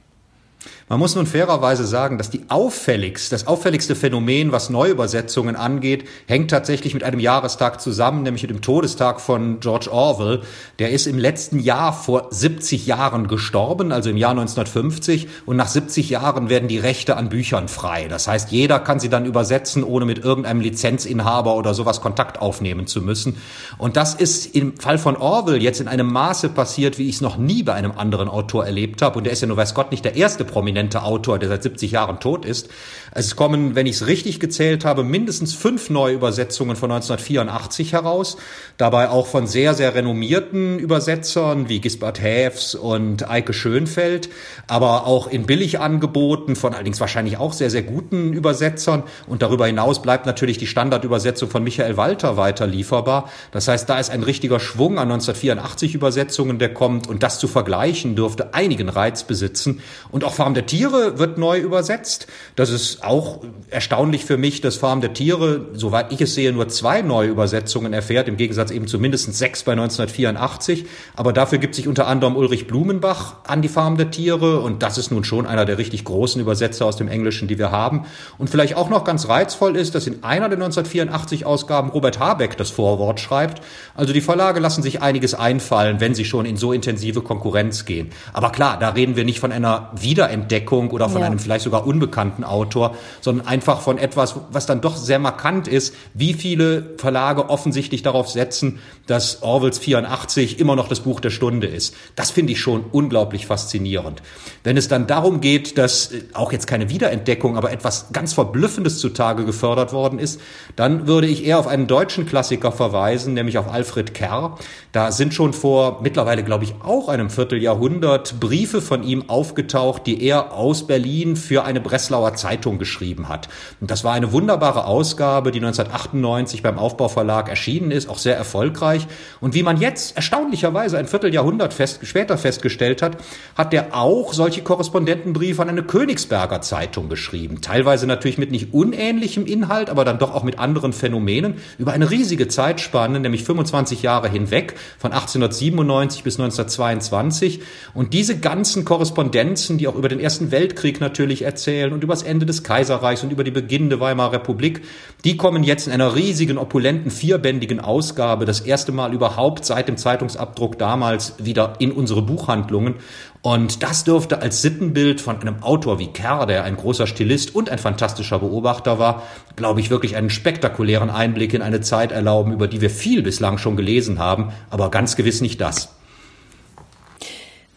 Man 0.88 0.98
muss 0.98 1.14
nun 1.14 1.26
fairerweise 1.26 1.86
sagen, 1.86 2.18
dass 2.18 2.30
die 2.30 2.42
auffälligste, 2.48 3.34
das 3.34 3.46
auffälligste 3.46 3.96
Phänomen, 3.96 4.52
was 4.52 4.70
Neuübersetzungen 4.70 5.56
angeht, 5.56 6.04
hängt 6.26 6.50
tatsächlich 6.50 6.94
mit 6.94 7.02
einem 7.02 7.18
Jahrestag 7.18 7.80
zusammen, 7.80 8.22
nämlich 8.22 8.42
mit 8.42 8.50
dem 8.50 8.60
Todestag 8.60 9.20
von 9.20 9.60
George 9.60 9.90
Orwell. 9.90 10.42
Der 10.78 10.90
ist 10.90 11.06
im 11.06 11.18
letzten 11.18 11.58
Jahr 11.58 11.92
vor 11.92 12.28
70 12.30 12.86
Jahren 12.86 13.26
gestorben, 13.26 13.90
also 13.90 14.10
im 14.10 14.16
Jahr 14.16 14.32
1950. 14.32 15.28
Und 15.46 15.56
nach 15.56 15.68
70 15.68 16.10
Jahren 16.10 16.48
werden 16.50 16.68
die 16.68 16.78
Rechte 16.78 17.16
an 17.16 17.28
Büchern 17.28 17.68
frei. 17.68 18.06
Das 18.08 18.28
heißt, 18.28 18.52
jeder 18.52 18.78
kann 18.78 19.00
sie 19.00 19.08
dann 19.08 19.24
übersetzen, 19.24 19.84
ohne 19.84 20.04
mit 20.04 20.18
irgendeinem 20.18 20.60
Lizenzinhaber 20.60 21.56
oder 21.56 21.74
sowas 21.74 22.00
Kontakt 22.00 22.40
aufnehmen 22.40 22.86
zu 22.86 23.00
müssen. 23.00 23.38
Und 23.78 23.96
das 23.96 24.14
ist 24.14 24.54
im 24.54 24.76
Fall 24.76 24.98
von 24.98 25.16
Orwell 25.16 25.62
jetzt 25.62 25.80
in 25.80 25.88
einem 25.88 26.12
Maße 26.12 26.50
passiert, 26.50 26.98
wie 26.98 27.08
ich 27.08 27.16
es 27.16 27.20
noch 27.20 27.36
nie 27.36 27.62
bei 27.62 27.72
einem 27.72 27.92
anderen 27.92 28.28
Autor 28.28 28.66
erlebt 28.66 29.02
habe. 29.02 29.18
Und 29.18 29.24
der 29.24 29.32
ist 29.32 29.40
ja 29.40 29.48
nur 29.48 29.56
weiß 29.56 29.74
Gott 29.74 29.90
nicht 29.90 30.04
der 30.04 30.16
erste 30.16 30.44
prominente 30.52 31.02
Autor, 31.02 31.38
der 31.38 31.48
seit 31.48 31.62
70 31.62 31.90
Jahren 31.90 32.20
tot 32.20 32.44
ist. 32.44 32.68
Es 33.14 33.36
kommen, 33.36 33.74
wenn 33.74 33.86
ich 33.86 33.96
es 33.96 34.06
richtig 34.06 34.40
gezählt 34.40 34.84
habe, 34.84 35.02
mindestens 35.02 35.54
fünf 35.54 35.90
Neuübersetzungen 35.90 36.76
von 36.76 36.90
1984 36.92 37.92
heraus. 37.92 38.36
Dabei 38.78 39.10
auch 39.10 39.26
von 39.26 39.46
sehr, 39.46 39.74
sehr 39.74 39.94
renommierten 39.94 40.78
Übersetzern 40.78 41.68
wie 41.68 41.80
Gisbert 41.80 42.22
Häfs 42.22 42.74
und 42.74 43.28
Eike 43.28 43.52
Schönfeld, 43.52 44.28
aber 44.66 45.06
auch 45.06 45.26
in 45.26 45.44
Billigangeboten 45.44 46.56
von 46.56 46.74
allerdings 46.74 47.00
wahrscheinlich 47.00 47.38
auch 47.38 47.52
sehr, 47.52 47.70
sehr 47.70 47.82
guten 47.82 48.32
Übersetzern. 48.32 49.02
Und 49.26 49.42
darüber 49.42 49.66
hinaus 49.66 50.00
bleibt 50.00 50.26
natürlich 50.26 50.58
die 50.58 50.66
Standardübersetzung 50.66 51.50
von 51.50 51.64
Michael 51.64 51.96
Walter 51.96 52.36
weiter 52.36 52.66
lieferbar. 52.66 53.30
Das 53.50 53.68
heißt, 53.68 53.88
da 53.88 53.98
ist 53.98 54.10
ein 54.10 54.22
richtiger 54.22 54.60
Schwung 54.60 54.98
an 54.98 55.10
1984 55.10 55.94
Übersetzungen, 55.94 56.58
der 56.58 56.72
kommt. 56.72 57.08
Und 57.08 57.22
das 57.22 57.38
zu 57.38 57.48
vergleichen 57.48 58.16
dürfte 58.16 58.54
einigen 58.54 58.88
Reiz 58.88 59.24
besitzen. 59.24 59.80
Und 60.10 60.24
auch 60.24 60.34
Farm 60.42 60.54
der 60.54 60.66
Tiere 60.66 61.20
wird 61.20 61.38
neu 61.38 61.60
übersetzt. 61.60 62.26
Das 62.56 62.68
ist 62.68 63.04
auch 63.04 63.44
erstaunlich 63.70 64.24
für 64.24 64.36
mich, 64.36 64.60
dass 64.60 64.74
Farm 64.74 65.00
der 65.00 65.12
Tiere, 65.12 65.66
soweit 65.72 66.12
ich 66.12 66.20
es 66.20 66.34
sehe, 66.34 66.52
nur 66.52 66.66
zwei 66.66 67.00
neue 67.00 67.28
Übersetzungen 67.28 67.92
erfährt, 67.92 68.26
im 68.26 68.36
Gegensatz 68.36 68.72
eben 68.72 68.88
zu 68.88 68.98
mindestens 68.98 69.38
sechs 69.38 69.62
bei 69.62 69.70
1984. 69.70 70.86
Aber 71.14 71.32
dafür 71.32 71.58
gibt 71.58 71.76
sich 71.76 71.86
unter 71.86 72.08
anderem 72.08 72.34
Ulrich 72.34 72.66
Blumenbach 72.66 73.36
an 73.46 73.62
die 73.62 73.68
Farm 73.68 73.96
der 73.96 74.10
Tiere 74.10 74.58
und 74.58 74.82
das 74.82 74.98
ist 74.98 75.12
nun 75.12 75.22
schon 75.22 75.46
einer 75.46 75.64
der 75.64 75.78
richtig 75.78 76.02
großen 76.02 76.40
Übersetzer 76.40 76.86
aus 76.86 76.96
dem 76.96 77.06
Englischen, 77.06 77.46
die 77.46 77.56
wir 77.56 77.70
haben. 77.70 78.06
Und 78.36 78.50
vielleicht 78.50 78.74
auch 78.74 78.90
noch 78.90 79.04
ganz 79.04 79.28
reizvoll 79.28 79.76
ist, 79.76 79.94
dass 79.94 80.08
in 80.08 80.24
einer 80.24 80.48
der 80.48 80.58
1984 80.58 81.46
Ausgaben 81.46 81.90
Robert 81.90 82.18
Habeck 82.18 82.56
das 82.56 82.70
Vorwort 82.70 83.20
schreibt. 83.20 83.62
Also 83.94 84.12
die 84.12 84.20
Verlage 84.20 84.58
lassen 84.58 84.82
sich 84.82 85.02
einiges 85.02 85.34
einfallen, 85.34 86.00
wenn 86.00 86.16
sie 86.16 86.24
schon 86.24 86.46
in 86.46 86.56
so 86.56 86.72
intensive 86.72 87.22
Konkurrenz 87.22 87.84
gehen. 87.84 88.10
Aber 88.32 88.50
klar, 88.50 88.76
da 88.80 88.88
reden 88.88 89.14
wir 89.14 89.24
nicht 89.24 89.38
von 89.38 89.52
einer 89.52 89.92
Wieder 89.94 90.31
Wiederentdeckung 90.32 90.90
oder 90.90 91.08
von 91.08 91.20
ja. 91.20 91.26
einem 91.26 91.38
vielleicht 91.38 91.64
sogar 91.64 91.86
unbekannten 91.86 92.44
Autor, 92.44 92.96
sondern 93.20 93.46
einfach 93.46 93.80
von 93.80 93.98
etwas, 93.98 94.36
was 94.50 94.66
dann 94.66 94.80
doch 94.80 94.96
sehr 94.96 95.18
markant 95.18 95.68
ist, 95.68 95.94
wie 96.14 96.34
viele 96.34 96.94
Verlage 96.96 97.50
offensichtlich 97.50 98.02
darauf 98.02 98.28
setzen, 98.28 98.78
dass 99.06 99.42
Orwells 99.42 99.78
84 99.78 100.58
immer 100.58 100.76
noch 100.76 100.88
das 100.88 101.00
Buch 101.00 101.20
der 101.20 101.30
Stunde 101.30 101.66
ist. 101.66 101.94
Das 102.16 102.30
finde 102.30 102.52
ich 102.52 102.60
schon 102.60 102.84
unglaublich 102.90 103.46
faszinierend. 103.46 104.22
Wenn 104.64 104.76
es 104.76 104.88
dann 104.88 105.06
darum 105.06 105.40
geht, 105.40 105.76
dass 105.78 106.12
äh, 106.12 106.22
auch 106.32 106.52
jetzt 106.52 106.66
keine 106.66 106.88
Wiederentdeckung, 106.88 107.56
aber 107.56 107.72
etwas 107.72 108.06
ganz 108.12 108.32
Verblüffendes 108.32 108.98
zutage 108.98 109.44
gefördert 109.44 109.92
worden 109.92 110.18
ist, 110.18 110.40
dann 110.76 111.06
würde 111.06 111.26
ich 111.26 111.44
eher 111.44 111.58
auf 111.58 111.66
einen 111.66 111.86
deutschen 111.86 112.26
Klassiker 112.26 112.72
verweisen, 112.72 113.34
nämlich 113.34 113.58
auf 113.58 113.70
Alfred 113.70 114.14
Kerr. 114.14 114.56
Da 114.92 115.12
sind 115.12 115.34
schon 115.34 115.52
vor 115.52 116.00
mittlerweile, 116.02 116.42
glaube 116.42 116.64
ich, 116.64 116.74
auch 116.82 117.08
einem 117.08 117.30
Vierteljahrhundert 117.30 118.40
Briefe 118.40 118.80
von 118.80 119.02
ihm 119.02 119.28
aufgetaucht, 119.28 120.06
die 120.06 120.21
er 120.22 120.52
aus 120.52 120.86
Berlin 120.86 121.36
für 121.36 121.64
eine 121.64 121.80
Breslauer 121.80 122.34
Zeitung 122.34 122.78
geschrieben 122.78 123.28
hat. 123.28 123.48
Und 123.80 123.90
das 123.90 124.04
war 124.04 124.14
eine 124.14 124.32
wunderbare 124.32 124.84
Ausgabe, 124.84 125.50
die 125.50 125.58
1998 125.58 126.62
beim 126.62 126.78
Aufbauverlag 126.78 127.48
erschienen 127.48 127.90
ist, 127.90 128.08
auch 128.08 128.18
sehr 128.18 128.36
erfolgreich. 128.36 129.06
Und 129.40 129.54
wie 129.54 129.62
man 129.62 129.78
jetzt 129.78 130.16
erstaunlicherweise 130.16 130.96
ein 130.96 131.06
Vierteljahrhundert 131.06 131.74
fest, 131.74 132.00
später 132.04 132.38
festgestellt 132.38 133.02
hat, 133.02 133.18
hat 133.56 133.74
er 133.74 133.94
auch 133.96 134.32
solche 134.32 134.62
Korrespondentenbriefe 134.62 135.60
an 135.60 135.68
eine 135.68 135.82
Königsberger 135.82 136.60
Zeitung 136.60 137.08
geschrieben. 137.08 137.60
Teilweise 137.60 138.06
natürlich 138.06 138.38
mit 138.38 138.50
nicht 138.50 138.72
unähnlichem 138.72 139.46
Inhalt, 139.46 139.90
aber 139.90 140.04
dann 140.04 140.18
doch 140.18 140.32
auch 140.34 140.44
mit 140.44 140.58
anderen 140.58 140.92
Phänomenen 140.92 141.56
über 141.78 141.92
eine 141.92 142.10
riesige 142.10 142.48
Zeitspanne, 142.48 143.18
nämlich 143.18 143.44
25 143.44 144.02
Jahre 144.02 144.28
hinweg, 144.28 144.74
von 144.98 145.12
1897 145.12 146.22
bis 146.22 146.38
1922. 146.38 147.60
Und 147.94 148.12
diese 148.12 148.38
ganzen 148.38 148.84
Korrespondenzen, 148.84 149.78
die 149.78 149.88
auch 149.88 149.96
über 150.02 150.08
den 150.08 150.18
Ersten 150.18 150.50
Weltkrieg 150.50 151.00
natürlich 151.00 151.42
erzählen 151.42 151.92
und 151.92 152.02
über 152.02 152.12
das 152.12 152.24
Ende 152.24 152.44
des 152.44 152.64
Kaiserreichs 152.64 153.22
und 153.22 153.30
über 153.30 153.44
die 153.44 153.52
beginnende 153.52 154.00
Weimarer 154.00 154.32
Republik, 154.32 154.82
die 155.24 155.36
kommen 155.36 155.62
jetzt 155.62 155.86
in 155.86 155.92
einer 155.92 156.16
riesigen, 156.16 156.58
opulenten, 156.58 157.12
vierbändigen 157.12 157.78
Ausgabe, 157.78 158.44
das 158.44 158.58
erste 158.58 158.90
Mal 158.90 159.14
überhaupt 159.14 159.64
seit 159.64 159.86
dem 159.86 159.96
Zeitungsabdruck 159.96 160.76
damals 160.76 161.34
wieder 161.38 161.74
in 161.78 161.92
unsere 161.92 162.20
Buchhandlungen. 162.20 162.96
Und 163.42 163.84
das 163.84 164.02
dürfte 164.02 164.42
als 164.42 164.60
Sittenbild 164.60 165.20
von 165.20 165.40
einem 165.40 165.62
Autor 165.62 166.00
wie 166.00 166.08
Kerr, 166.08 166.46
der 166.46 166.64
ein 166.64 166.76
großer 166.76 167.06
Stilist 167.06 167.54
und 167.54 167.70
ein 167.70 167.78
fantastischer 167.78 168.40
Beobachter 168.40 168.98
war, 168.98 169.22
glaube 169.54 169.78
ich, 169.78 169.88
wirklich 169.88 170.16
einen 170.16 170.30
spektakulären 170.30 171.10
Einblick 171.10 171.54
in 171.54 171.62
eine 171.62 171.80
Zeit 171.80 172.10
erlauben, 172.10 172.52
über 172.52 172.66
die 172.66 172.80
wir 172.80 172.90
viel 172.90 173.22
bislang 173.22 173.56
schon 173.56 173.76
gelesen 173.76 174.18
haben, 174.18 174.48
aber 174.68 174.90
ganz 174.90 175.14
gewiss 175.14 175.40
nicht 175.40 175.60
das. 175.60 175.90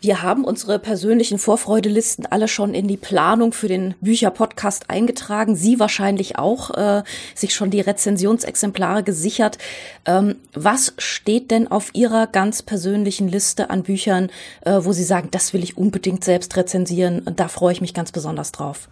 Wir 0.06 0.22
haben 0.22 0.46
unsere 0.46 0.78
persönlichen 0.78 1.40
Vorfreudelisten 1.40 2.28
alle 2.28 2.48
schon 2.48 2.76
in 2.76 2.88
die 2.88 2.96
Planung 2.96 3.54
für 3.54 3.68
den 3.68 3.96
Bücherpodcast 4.02 4.92
eingetragen. 4.92 5.56
Sie 5.56 5.80
wahrscheinlich 5.80 6.38
auch, 6.38 6.70
äh, 6.78 7.02
sich 7.34 7.56
schon 7.56 7.72
die 7.72 7.82
Rezensionsexemplare 7.82 9.02
gesichert. 9.02 9.58
Ähm, 10.06 10.36
was 10.54 10.94
steht 11.00 11.50
denn 11.50 11.72
auf 11.72 11.90
Ihrer 11.94 12.28
ganz 12.28 12.62
persönlichen 12.62 13.28
Liste 13.28 13.72
an 13.72 13.82
Büchern, 13.82 14.30
äh, 14.62 14.78
wo 14.82 14.92
Sie 14.94 15.04
sagen, 15.04 15.30
das 15.32 15.54
will 15.54 15.64
ich 15.64 15.76
unbedingt 15.76 16.24
selbst 16.24 16.56
rezensieren? 16.56 17.24
Da 17.36 17.48
freue 17.48 17.74
ich 17.74 17.82
mich 17.82 17.96
ganz 17.96 18.12
besonders 18.12 18.52
drauf. 18.52 18.90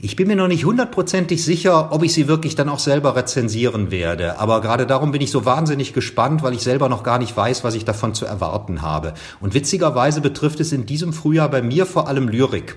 Ich 0.00 0.14
bin 0.14 0.28
mir 0.28 0.36
noch 0.36 0.46
nicht 0.46 0.64
hundertprozentig 0.64 1.44
sicher, 1.44 1.90
ob 1.90 2.04
ich 2.04 2.12
sie 2.12 2.28
wirklich 2.28 2.54
dann 2.54 2.68
auch 2.68 2.78
selber 2.78 3.16
rezensieren 3.16 3.90
werde. 3.90 4.38
Aber 4.38 4.60
gerade 4.60 4.86
darum 4.86 5.10
bin 5.10 5.20
ich 5.20 5.32
so 5.32 5.44
wahnsinnig 5.44 5.92
gespannt, 5.92 6.40
weil 6.44 6.54
ich 6.54 6.60
selber 6.60 6.88
noch 6.88 7.02
gar 7.02 7.18
nicht 7.18 7.36
weiß, 7.36 7.64
was 7.64 7.74
ich 7.74 7.84
davon 7.84 8.14
zu 8.14 8.24
erwarten 8.24 8.80
habe. 8.80 9.14
Und 9.40 9.54
witzigerweise 9.54 10.20
betrifft 10.20 10.60
es 10.60 10.70
in 10.70 10.86
diesem 10.86 11.12
Frühjahr 11.12 11.48
bei 11.48 11.62
mir 11.62 11.84
vor 11.84 12.06
allem 12.06 12.28
Lyrik. 12.28 12.76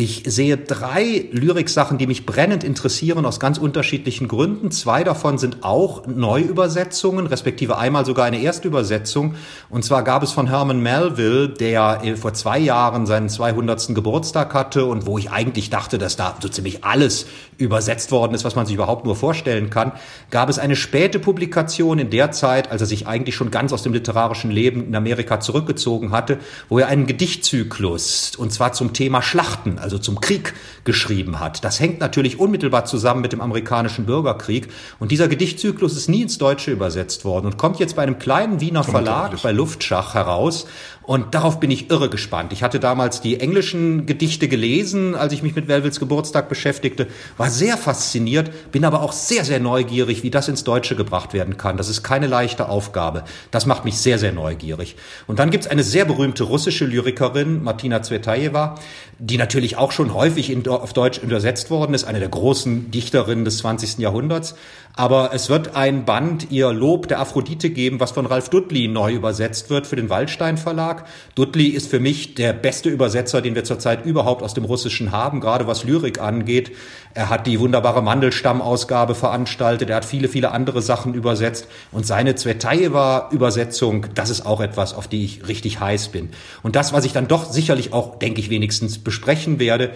Ich 0.00 0.22
sehe 0.26 0.56
drei 0.56 1.26
Lyriksachen, 1.32 1.98
die 1.98 2.06
mich 2.06 2.24
brennend 2.24 2.62
interessieren 2.62 3.26
aus 3.26 3.40
ganz 3.40 3.58
unterschiedlichen 3.58 4.28
Gründen. 4.28 4.70
Zwei 4.70 5.02
davon 5.02 5.38
sind 5.38 5.64
auch 5.64 6.06
Neuübersetzungen, 6.06 7.26
respektive 7.26 7.78
einmal 7.78 8.06
sogar 8.06 8.24
eine 8.24 8.40
Erstübersetzung. 8.40 9.34
Und 9.70 9.84
zwar 9.84 10.04
gab 10.04 10.22
es 10.22 10.30
von 10.30 10.46
Herman 10.46 10.80
Melville, 10.80 11.48
der 11.48 12.00
vor 12.14 12.32
zwei 12.32 12.60
Jahren 12.60 13.06
seinen 13.06 13.28
200. 13.28 13.92
Geburtstag 13.92 14.54
hatte 14.54 14.84
und 14.84 15.04
wo 15.04 15.18
ich 15.18 15.32
eigentlich 15.32 15.68
dachte, 15.68 15.98
dass 15.98 16.14
da 16.14 16.36
so 16.40 16.48
ziemlich 16.48 16.84
alles 16.84 17.26
übersetzt 17.56 18.12
worden 18.12 18.34
ist, 18.34 18.44
was 18.44 18.54
man 18.54 18.66
sich 18.66 18.76
überhaupt 18.76 19.04
nur 19.04 19.16
vorstellen 19.16 19.68
kann, 19.68 19.90
gab 20.30 20.48
es 20.48 20.60
eine 20.60 20.76
späte 20.76 21.18
Publikation 21.18 21.98
in 21.98 22.10
der 22.10 22.30
Zeit, 22.30 22.70
als 22.70 22.82
er 22.82 22.86
sich 22.86 23.08
eigentlich 23.08 23.34
schon 23.34 23.50
ganz 23.50 23.72
aus 23.72 23.82
dem 23.82 23.92
literarischen 23.92 24.52
Leben 24.52 24.86
in 24.86 24.94
Amerika 24.94 25.40
zurückgezogen 25.40 26.12
hatte, 26.12 26.38
wo 26.68 26.78
er 26.78 26.86
einen 26.86 27.06
Gedichtzyklus, 27.06 28.36
und 28.36 28.52
zwar 28.52 28.74
zum 28.74 28.92
Thema 28.92 29.22
Schlachten, 29.22 29.80
also 29.88 29.98
zum 29.98 30.20
Krieg, 30.20 30.54
geschrieben 30.84 31.40
hat. 31.40 31.64
Das 31.64 31.80
hängt 31.80 32.00
natürlich 32.00 32.38
unmittelbar 32.38 32.84
zusammen 32.84 33.22
mit 33.22 33.32
dem 33.32 33.40
amerikanischen 33.40 34.06
Bürgerkrieg. 34.06 34.68
Und 34.98 35.10
dieser 35.10 35.28
Gedichtzyklus 35.28 35.96
ist 35.96 36.08
nie 36.08 36.22
ins 36.22 36.38
Deutsche 36.38 36.70
übersetzt 36.70 37.24
worden 37.24 37.46
und 37.46 37.56
kommt 37.56 37.78
jetzt 37.78 37.96
bei 37.96 38.02
einem 38.02 38.18
kleinen 38.18 38.60
Wiener 38.60 38.84
Verlag, 38.84 39.40
bei 39.42 39.52
Luftschach 39.52 40.14
heraus. 40.14 40.66
Und 41.08 41.34
darauf 41.34 41.58
bin 41.58 41.70
ich 41.70 41.88
irre 41.88 42.10
gespannt. 42.10 42.52
Ich 42.52 42.62
hatte 42.62 42.80
damals 42.80 43.22
die 43.22 43.40
englischen 43.40 44.04
Gedichte 44.04 44.46
gelesen, 44.46 45.14
als 45.14 45.32
ich 45.32 45.42
mich 45.42 45.56
mit 45.56 45.66
Melvilles 45.66 46.00
Geburtstag 46.00 46.50
beschäftigte, 46.50 47.06
war 47.38 47.48
sehr 47.48 47.78
fasziniert, 47.78 48.50
bin 48.72 48.84
aber 48.84 49.00
auch 49.00 49.12
sehr, 49.12 49.46
sehr 49.46 49.58
neugierig, 49.58 50.22
wie 50.22 50.28
das 50.28 50.48
ins 50.48 50.64
Deutsche 50.64 50.96
gebracht 50.96 51.32
werden 51.32 51.56
kann. 51.56 51.78
Das 51.78 51.88
ist 51.88 52.02
keine 52.02 52.26
leichte 52.26 52.68
Aufgabe. 52.68 53.24
Das 53.50 53.64
macht 53.64 53.86
mich 53.86 53.96
sehr, 53.96 54.18
sehr 54.18 54.32
neugierig. 54.32 54.96
Und 55.26 55.38
dann 55.38 55.48
gibt's 55.48 55.66
eine 55.66 55.82
sehr 55.82 56.04
berühmte 56.04 56.44
russische 56.44 56.84
Lyrikerin, 56.84 57.64
Martina 57.64 58.02
Zvetaeva, 58.02 58.74
die 59.18 59.38
natürlich 59.38 59.78
auch 59.78 59.92
schon 59.92 60.12
häufig 60.12 60.50
in, 60.50 60.68
auf 60.68 60.92
Deutsch 60.92 61.22
übersetzt 61.22 61.70
worden 61.70 61.94
ist, 61.94 62.04
eine 62.04 62.20
der 62.20 62.28
großen 62.28 62.90
Dichterinnen 62.90 63.46
des 63.46 63.56
20. 63.58 63.96
Jahrhunderts. 63.96 64.56
Aber 64.98 65.30
es 65.32 65.48
wird 65.48 65.76
ein 65.76 66.04
Band, 66.04 66.50
ihr 66.50 66.72
Lob 66.72 67.06
der 67.06 67.20
Aphrodite 67.20 67.70
geben, 67.70 68.00
was 68.00 68.10
von 68.10 68.26
Ralf 68.26 68.48
Dudley 68.48 68.88
neu 68.88 69.12
übersetzt 69.14 69.70
wird 69.70 69.86
für 69.86 69.94
den 69.94 70.10
Waldstein 70.10 70.58
Verlag. 70.58 70.97
Dudley 71.34 71.68
ist 71.68 71.90
für 71.90 72.00
mich 72.00 72.34
der 72.34 72.52
beste 72.52 72.88
Übersetzer, 72.88 73.40
den 73.40 73.54
wir 73.54 73.64
zurzeit 73.64 74.04
überhaupt 74.04 74.42
aus 74.42 74.54
dem 74.54 74.64
Russischen 74.64 75.12
haben, 75.12 75.40
gerade 75.40 75.66
was 75.66 75.84
Lyrik 75.84 76.20
angeht. 76.20 76.72
Er 77.14 77.30
hat 77.30 77.46
die 77.46 77.58
wunderbare 77.58 78.02
Mandelstammausgabe 78.02 79.14
veranstaltet, 79.14 79.90
er 79.90 79.96
hat 79.96 80.04
viele, 80.04 80.28
viele 80.28 80.52
andere 80.52 80.82
Sachen 80.82 81.14
übersetzt. 81.14 81.66
Und 81.92 82.06
seine 82.06 82.34
Zvetaeva-Übersetzung, 82.34 84.06
das 84.14 84.30
ist 84.30 84.46
auch 84.46 84.60
etwas, 84.60 84.94
auf 84.94 85.08
die 85.08 85.24
ich 85.24 85.48
richtig 85.48 85.80
heiß 85.80 86.08
bin. 86.08 86.30
Und 86.62 86.76
das, 86.76 86.92
was 86.92 87.04
ich 87.04 87.12
dann 87.12 87.28
doch 87.28 87.44
sicherlich 87.44 87.92
auch, 87.92 88.18
denke 88.18 88.40
ich, 88.40 88.50
wenigstens 88.50 88.98
besprechen 88.98 89.58
werde, 89.58 89.90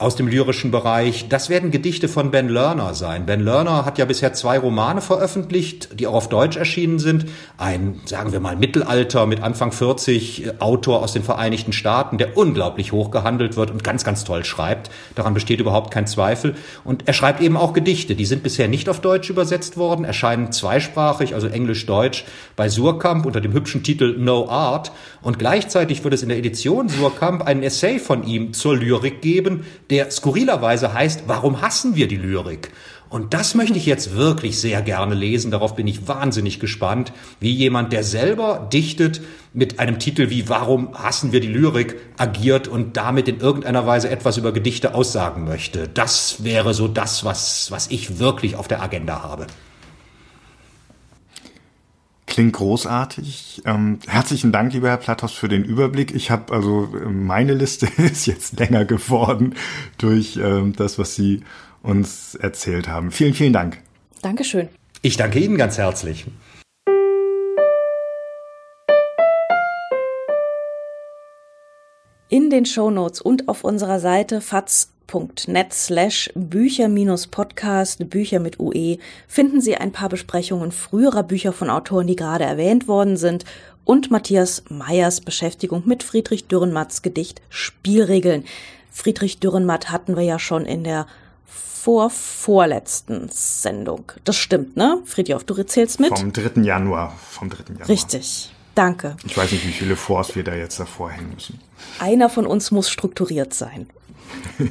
aus 0.00 0.16
dem 0.16 0.28
lyrischen 0.28 0.70
Bereich. 0.70 1.28
Das 1.28 1.50
werden 1.50 1.70
Gedichte 1.70 2.08
von 2.08 2.30
Ben 2.30 2.48
Lerner 2.48 2.94
sein. 2.94 3.26
Ben 3.26 3.40
Lerner 3.40 3.84
hat 3.84 3.98
ja 3.98 4.06
bisher 4.06 4.32
zwei 4.32 4.58
Romane 4.58 5.02
veröffentlicht, 5.02 6.00
die 6.00 6.06
auch 6.06 6.14
auf 6.14 6.30
Deutsch 6.30 6.56
erschienen 6.56 6.98
sind. 6.98 7.26
Ein, 7.58 8.00
sagen 8.06 8.32
wir 8.32 8.40
mal, 8.40 8.56
Mittelalter 8.56 9.26
mit 9.26 9.42
Anfang 9.42 9.72
40 9.72 10.46
äh, 10.46 10.52
Autor 10.58 11.02
aus 11.02 11.12
den 11.12 11.22
Vereinigten 11.22 11.74
Staaten, 11.74 12.16
der 12.16 12.38
unglaublich 12.38 12.92
hoch 12.92 13.10
gehandelt 13.10 13.56
wird 13.56 13.70
und 13.70 13.84
ganz, 13.84 14.02
ganz 14.02 14.24
toll 14.24 14.42
schreibt. 14.46 14.90
Daran 15.16 15.34
besteht 15.34 15.60
überhaupt 15.60 15.90
kein 15.90 16.06
Zweifel. 16.06 16.54
Und 16.82 17.06
er 17.06 17.12
schreibt 17.12 17.42
eben 17.42 17.58
auch 17.58 17.74
Gedichte. 17.74 18.14
Die 18.14 18.24
sind 18.24 18.42
bisher 18.42 18.68
nicht 18.68 18.88
auf 18.88 19.00
Deutsch 19.00 19.28
übersetzt 19.28 19.76
worden, 19.76 20.06
erscheinen 20.06 20.50
zweisprachig, 20.50 21.34
also 21.34 21.46
Englisch-Deutsch, 21.46 22.24
bei 22.56 22.70
Surkamp 22.70 23.26
unter 23.26 23.42
dem 23.42 23.52
hübschen 23.52 23.82
Titel 23.82 24.16
No 24.16 24.48
Art. 24.48 24.92
Und 25.20 25.38
gleichzeitig 25.38 26.02
wird 26.04 26.14
es 26.14 26.22
in 26.22 26.30
der 26.30 26.38
Edition 26.38 26.88
Surkamp 26.88 27.42
einen 27.42 27.62
Essay 27.62 27.98
von 27.98 28.24
ihm 28.24 28.54
zur 28.54 28.78
Lyrik 28.78 29.20
geben, 29.20 29.66
der 29.90 30.10
skurrilerweise 30.10 30.94
heißt, 30.94 31.24
warum 31.26 31.60
hassen 31.60 31.96
wir 31.96 32.08
die 32.08 32.16
Lyrik? 32.16 32.70
Und 33.10 33.34
das 33.34 33.56
möchte 33.56 33.76
ich 33.76 33.86
jetzt 33.86 34.14
wirklich 34.14 34.60
sehr 34.60 34.82
gerne 34.82 35.16
lesen. 35.16 35.50
Darauf 35.50 35.74
bin 35.74 35.88
ich 35.88 36.06
wahnsinnig 36.06 36.60
gespannt, 36.60 37.12
wie 37.40 37.50
jemand, 37.50 37.92
der 37.92 38.04
selber 38.04 38.68
dichtet, 38.72 39.20
mit 39.52 39.80
einem 39.80 39.98
Titel 39.98 40.30
wie 40.30 40.48
Warum 40.48 40.94
hassen 40.94 41.32
wir 41.32 41.40
die 41.40 41.48
Lyrik 41.48 41.96
agiert 42.16 42.68
und 42.68 42.96
damit 42.96 43.26
in 43.26 43.40
irgendeiner 43.40 43.84
Weise 43.84 44.08
etwas 44.10 44.36
über 44.36 44.52
Gedichte 44.52 44.94
aussagen 44.94 45.44
möchte. 45.44 45.88
Das 45.88 46.44
wäre 46.44 46.72
so 46.72 46.86
das, 46.86 47.24
was, 47.24 47.72
was 47.72 47.88
ich 47.90 48.20
wirklich 48.20 48.54
auf 48.54 48.68
der 48.68 48.80
Agenda 48.80 49.24
habe. 49.24 49.48
Klingt 52.40 52.54
großartig. 52.54 53.60
Ähm, 53.66 53.98
herzlichen 54.08 54.50
Dank, 54.50 54.72
lieber 54.72 54.88
Herr 54.88 54.96
Platos, 54.96 55.32
für 55.32 55.48
den 55.48 55.62
Überblick. 55.62 56.14
Ich 56.14 56.30
habe 56.30 56.54
also 56.54 56.88
meine 57.06 57.52
Liste 57.52 57.86
ist 57.98 58.24
jetzt 58.24 58.58
länger 58.58 58.86
geworden 58.86 59.56
durch 59.98 60.38
ähm, 60.42 60.72
das, 60.74 60.98
was 60.98 61.14
Sie 61.14 61.42
uns 61.82 62.36
erzählt 62.36 62.88
haben. 62.88 63.10
Vielen, 63.10 63.34
vielen 63.34 63.52
Dank. 63.52 63.82
Dankeschön. 64.22 64.70
Ich 65.02 65.18
danke 65.18 65.38
Ihnen 65.38 65.58
ganz 65.58 65.76
herzlich. 65.76 66.24
In 72.30 72.48
den 72.48 72.64
Shownotes 72.64 73.20
und 73.20 73.48
auf 73.48 73.64
unserer 73.64 74.00
Seite 74.00 74.40
FATS 74.40 74.94
podcast.net 75.10 75.72
slash 75.72 76.30
Bücher-Podcast, 76.34 78.08
Bücher 78.08 78.38
mit 78.38 78.60
UE, 78.60 78.98
finden 79.26 79.60
Sie 79.60 79.76
ein 79.76 79.90
paar 79.90 80.08
Besprechungen 80.08 80.70
früherer 80.70 81.24
Bücher 81.24 81.52
von 81.52 81.68
Autoren, 81.68 82.06
die 82.06 82.16
gerade 82.16 82.44
erwähnt 82.44 82.86
worden 82.86 83.16
sind 83.16 83.44
und 83.84 84.10
Matthias 84.12 84.62
Meyers 84.68 85.20
Beschäftigung 85.20 85.82
mit 85.84 86.04
Friedrich 86.04 86.46
Dürrenmatts 86.46 87.02
Gedicht 87.02 87.42
Spielregeln. 87.48 88.44
Friedrich 88.92 89.40
Dürrenmatt 89.40 89.90
hatten 89.90 90.16
wir 90.16 90.22
ja 90.22 90.38
schon 90.38 90.64
in 90.64 90.84
der 90.84 91.06
vorvorletzten 91.46 93.30
Sendung. 93.32 94.12
Das 94.24 94.36
stimmt, 94.36 94.76
ne? 94.76 95.02
Friedhof, 95.06 95.42
du 95.42 95.54
erzählst 95.54 95.98
mit? 95.98 96.16
Vom 96.16 96.32
3. 96.32 96.62
Januar. 96.62 97.16
Vom 97.30 97.50
3. 97.50 97.64
Januar. 97.68 97.88
Richtig. 97.88 98.52
Danke. 98.76 99.16
Ich 99.26 99.36
weiß 99.36 99.50
nicht, 99.50 99.66
wie 99.66 99.72
viele 99.72 99.96
Fors 99.96 100.36
wir 100.36 100.44
da 100.44 100.54
jetzt 100.54 100.78
davor 100.78 101.10
hängen 101.10 101.32
müssen. 101.34 101.60
Einer 101.98 102.28
von 102.28 102.46
uns 102.46 102.70
muss 102.70 102.88
strukturiert 102.88 103.52
sein. 103.52 103.88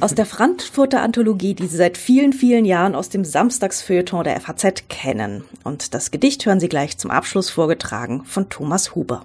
Aus 0.00 0.14
der 0.14 0.26
Frankfurter 0.26 1.02
Anthologie, 1.02 1.54
die 1.54 1.66
Sie 1.66 1.76
seit 1.76 1.98
vielen, 1.98 2.32
vielen 2.32 2.64
Jahren 2.64 2.94
aus 2.94 3.08
dem 3.08 3.24
Samstagsfeuilleton 3.24 4.24
der 4.24 4.40
FAZ 4.40 4.84
kennen. 4.88 5.44
Und 5.64 5.94
das 5.94 6.10
Gedicht 6.10 6.46
hören 6.46 6.60
Sie 6.60 6.68
gleich 6.68 6.98
zum 6.98 7.10
Abschluss 7.10 7.50
vorgetragen 7.50 8.22
von 8.24 8.48
Thomas 8.48 8.94
Huber. 8.94 9.24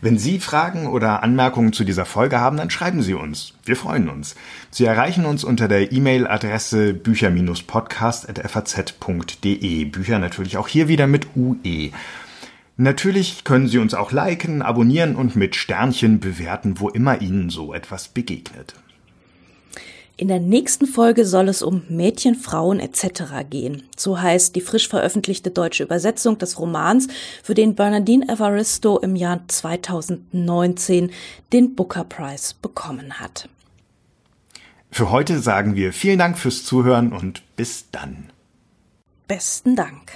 Wenn 0.00 0.18
Sie 0.18 0.38
Fragen 0.38 0.86
oder 0.86 1.22
Anmerkungen 1.22 1.72
zu 1.72 1.84
dieser 1.84 2.04
Folge 2.04 2.40
haben, 2.40 2.56
dann 2.56 2.70
schreiben 2.70 3.02
Sie 3.02 3.14
uns. 3.14 3.54
Wir 3.64 3.76
freuen 3.76 4.08
uns. 4.08 4.34
Sie 4.70 4.84
erreichen 4.84 5.24
uns 5.24 5.44
unter 5.44 5.68
der 5.68 5.92
E-Mail-Adresse 5.92 6.94
bücher-podcast.faz.de. 6.94 9.84
Bücher 9.86 10.18
natürlich 10.18 10.56
auch 10.56 10.68
hier 10.68 10.88
wieder 10.88 11.06
mit 11.06 11.28
UE. 11.36 11.90
Natürlich 12.76 13.44
können 13.44 13.68
Sie 13.68 13.78
uns 13.78 13.94
auch 13.94 14.12
liken, 14.12 14.62
abonnieren 14.62 15.14
und 15.14 15.36
mit 15.36 15.56
Sternchen 15.56 16.20
bewerten, 16.20 16.80
wo 16.80 16.88
immer 16.88 17.20
Ihnen 17.20 17.50
so 17.50 17.74
etwas 17.74 18.08
begegnet. 18.08 18.74
In 20.22 20.28
der 20.28 20.38
nächsten 20.38 20.86
Folge 20.86 21.26
soll 21.26 21.48
es 21.48 21.62
um 21.62 21.82
Mädchen, 21.88 22.36
Frauen 22.36 22.78
etc. 22.78 23.44
gehen. 23.50 23.82
So 23.96 24.20
heißt 24.20 24.54
die 24.54 24.60
frisch 24.60 24.86
veröffentlichte 24.86 25.50
deutsche 25.50 25.82
Übersetzung 25.82 26.38
des 26.38 26.60
Romans, 26.60 27.08
für 27.42 27.54
den 27.54 27.74
Bernardine 27.74 28.28
Evaristo 28.28 29.00
im 29.00 29.16
Jahr 29.16 29.40
2019 29.48 31.10
den 31.52 31.74
Booker 31.74 32.04
Prize 32.04 32.54
bekommen 32.62 33.18
hat. 33.18 33.48
Für 34.92 35.10
heute 35.10 35.40
sagen 35.40 35.74
wir 35.74 35.92
vielen 35.92 36.20
Dank 36.20 36.38
fürs 36.38 36.64
Zuhören 36.64 37.12
und 37.12 37.42
bis 37.56 37.86
dann. 37.90 38.30
Besten 39.26 39.74
Dank. 39.74 40.12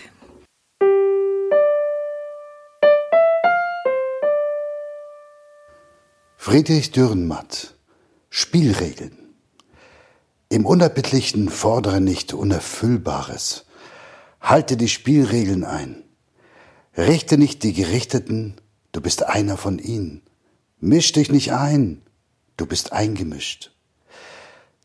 Friedrich 6.37 6.93
Dürrenmatt 6.93 7.75
Spielregeln 8.31 9.26
im 10.49 10.65
Unerbittlichen 10.65 11.49
fordere 11.49 12.01
nicht 12.01 12.33
Unerfüllbares. 12.33 13.67
Halte 14.41 14.77
die 14.77 14.89
Spielregeln 14.89 15.65
ein. 15.65 16.05
Richte 16.97 17.37
nicht 17.37 17.63
die 17.63 17.73
Gerichteten, 17.73 18.55
du 18.93 19.01
bist 19.01 19.25
einer 19.25 19.57
von 19.57 19.79
ihnen. 19.79 20.23
Misch 20.79 21.13
dich 21.13 21.31
nicht 21.31 21.53
ein, 21.53 22.03
du 22.57 22.67
bist 22.67 22.93
eingemischt. 22.93 23.73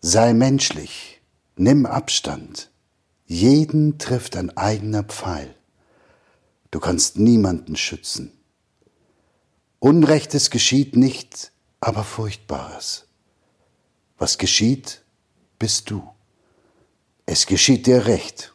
Sei 0.02 0.34
menschlich, 0.34 1.22
nimm 1.56 1.86
Abstand. 1.86 2.72
Jeden 3.26 4.00
trifft 4.00 4.36
ein 4.36 4.58
eigener 4.58 5.04
Pfeil. 5.04 5.56
Du 6.72 6.80
kannst 6.80 7.20
niemanden 7.20 7.76
schützen. 7.76 8.32
Unrechtes 9.80 10.50
geschieht 10.50 10.96
nicht, 10.96 11.52
aber 11.80 12.04
Furchtbares. 12.04 13.08
Was 14.18 14.38
geschieht, 14.38 15.02
bist 15.62 15.92
du. 15.92 16.02
Es 17.28 17.46
geschieht 17.46 17.86
dir 17.86 18.08
recht 18.08 18.52